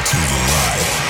To 0.00 0.16
the 0.16 0.22
light. 0.22 1.09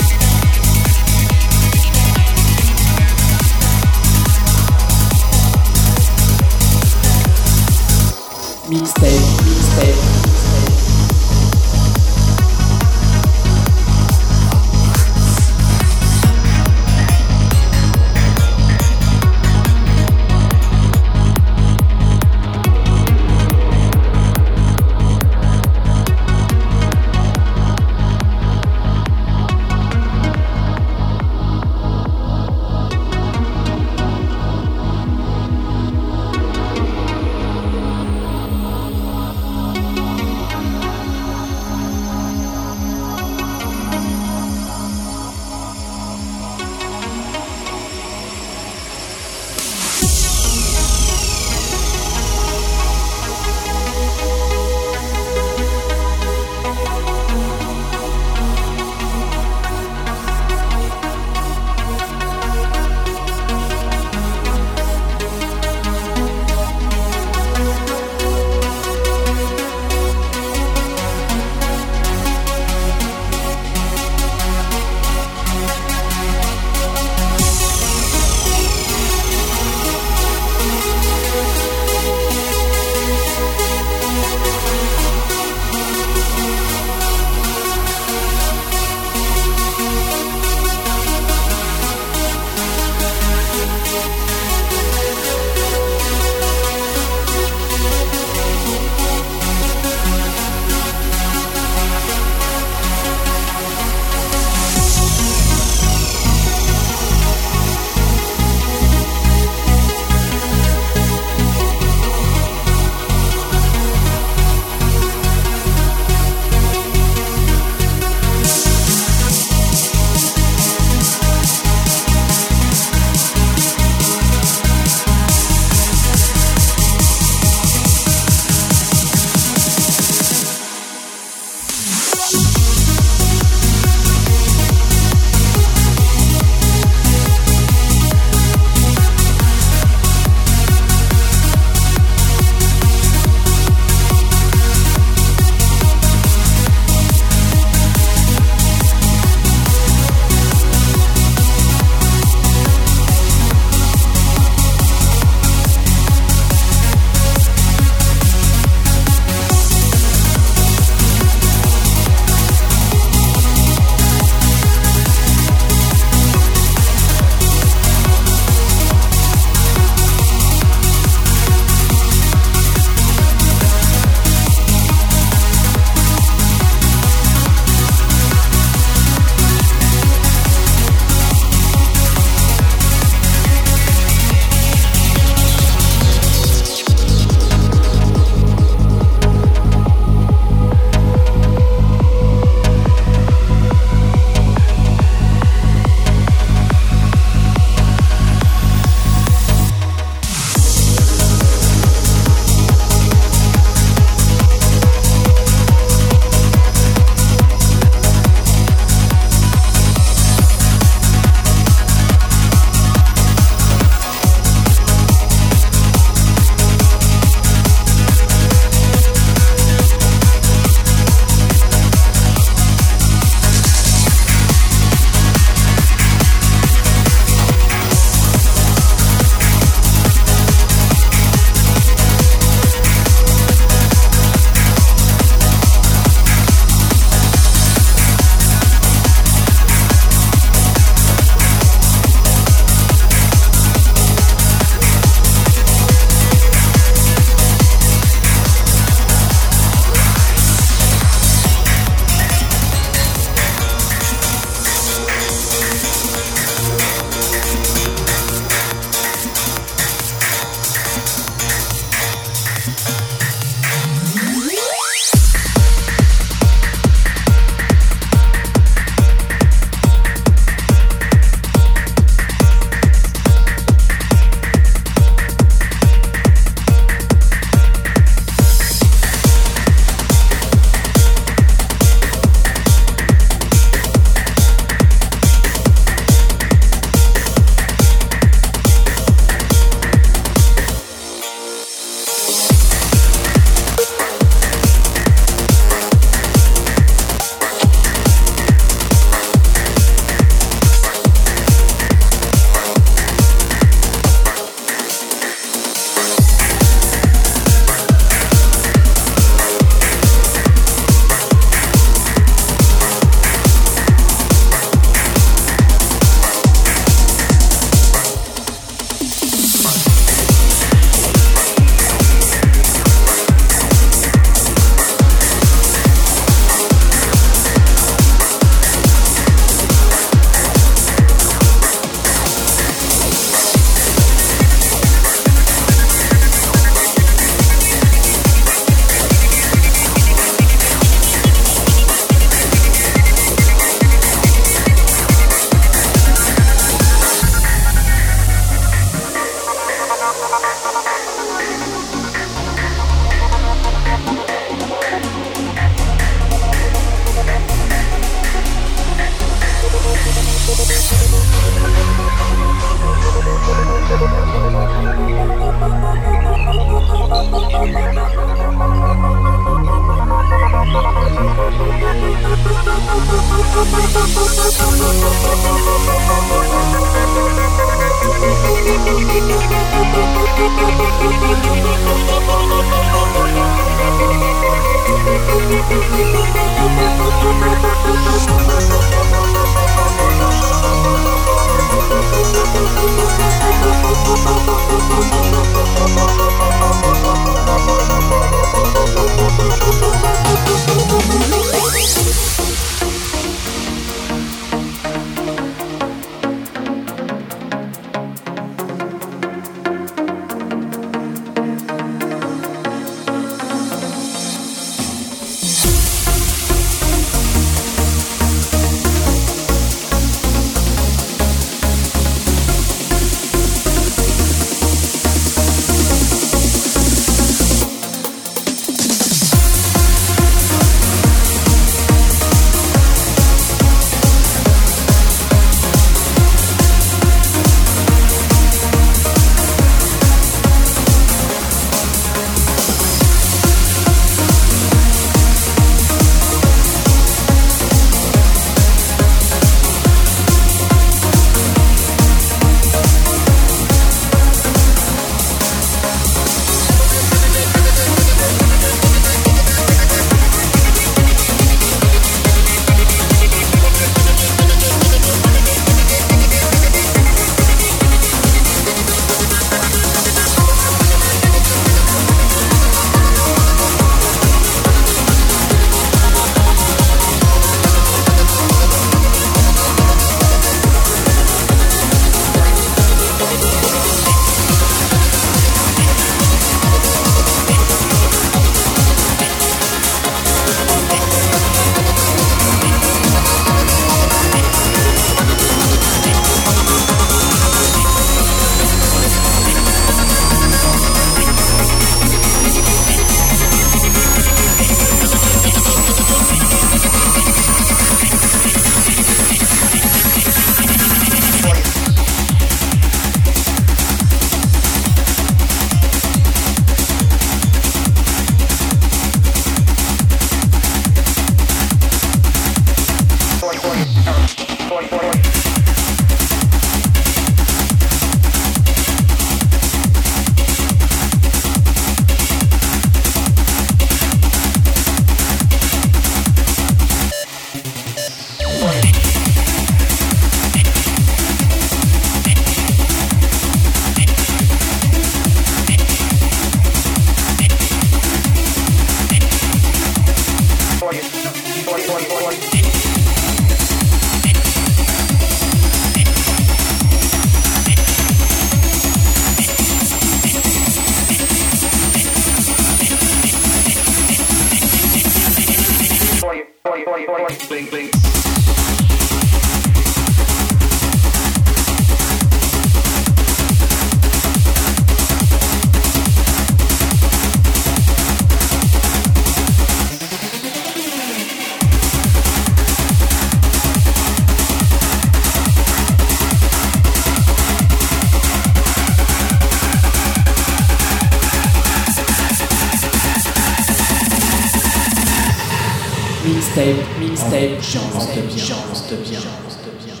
pense 598.67 598.89
de 598.89 598.95
bien. 598.97 599.19
Je 599.19 599.27
pense 599.43 599.57
de 599.65 599.85
bien. 599.85 600.00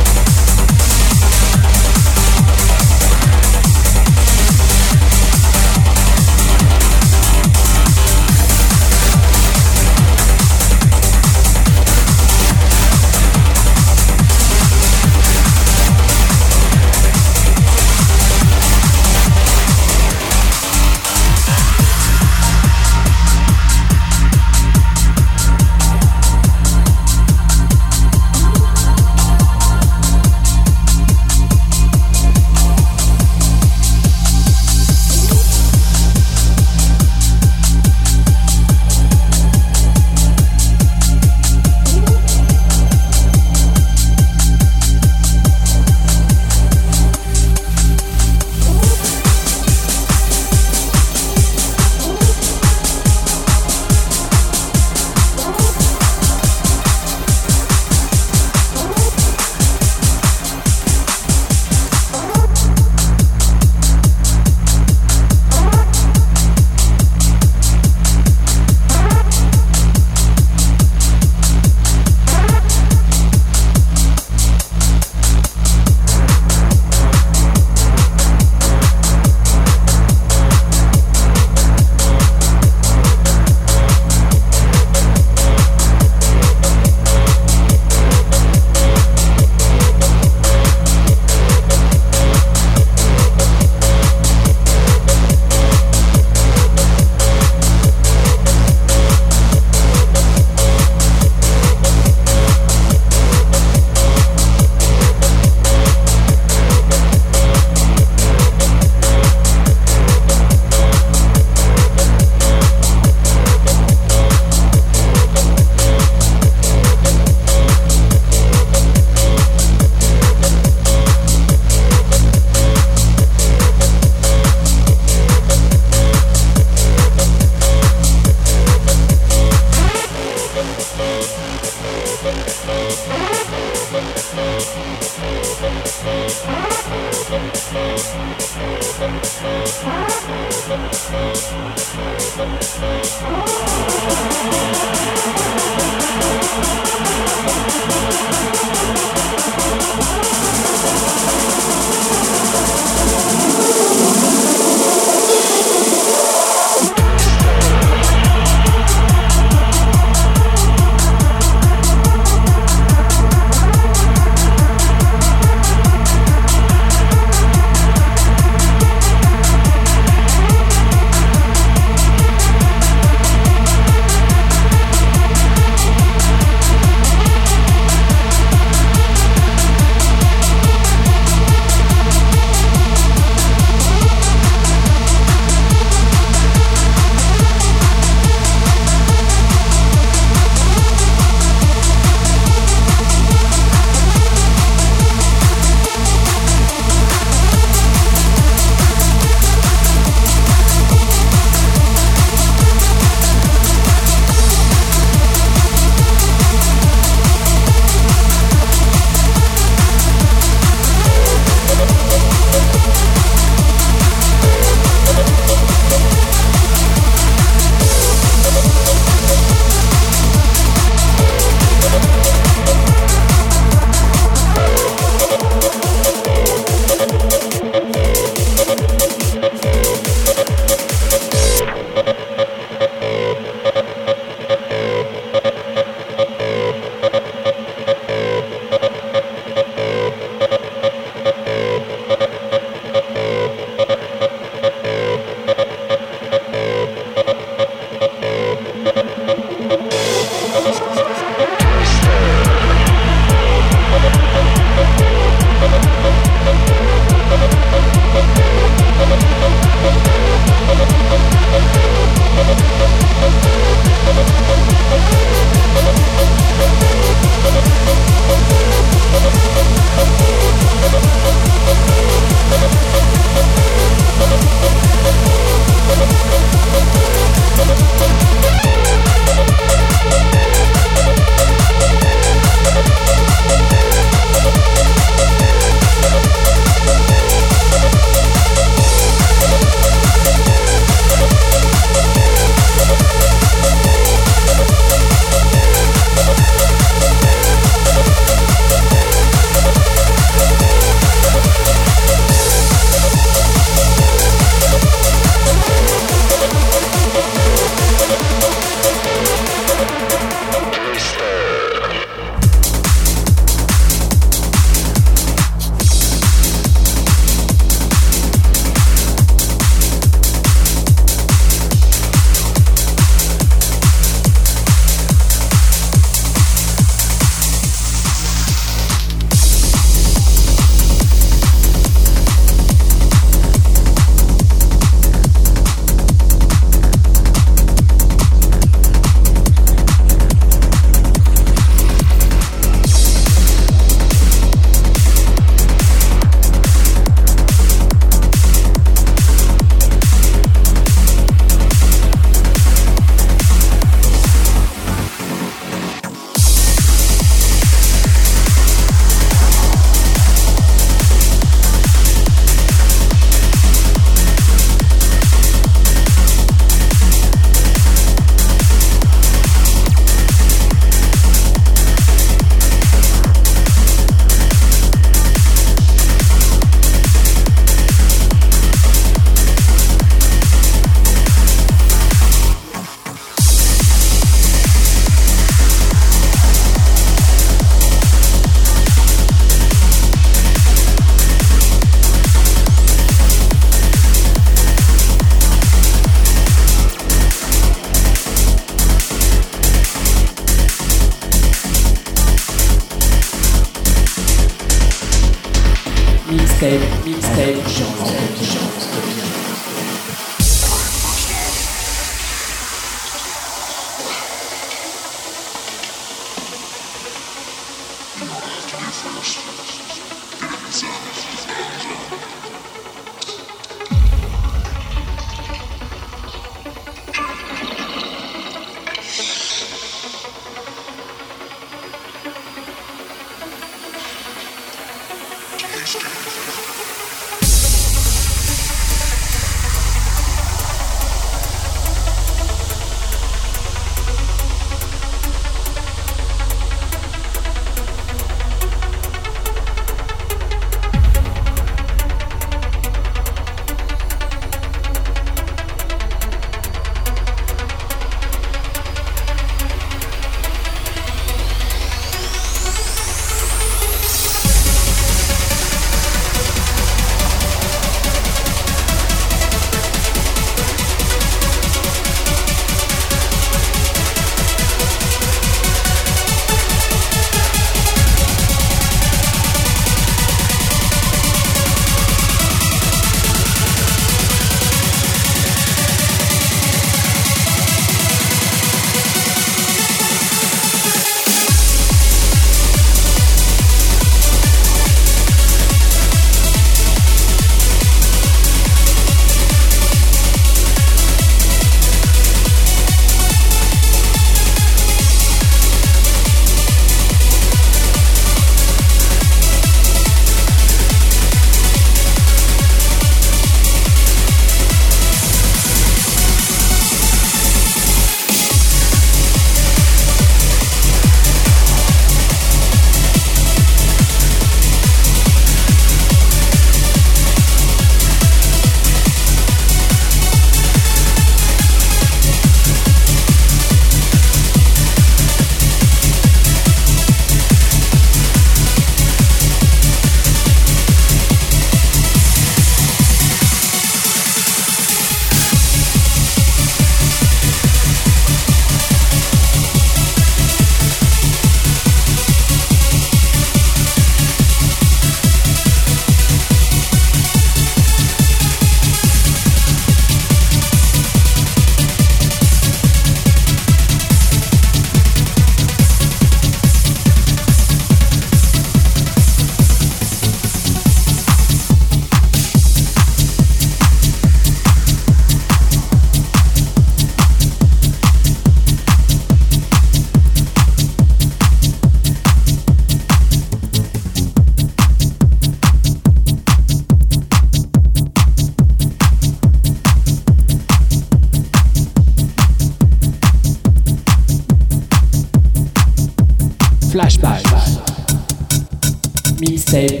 Say 599.71 600.00